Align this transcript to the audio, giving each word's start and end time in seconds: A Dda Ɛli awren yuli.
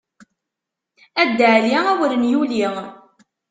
A 1.21 1.23
Dda 1.29 1.47
Ɛli 1.55 1.75
awren 1.91 2.23
yuli. 2.31 2.65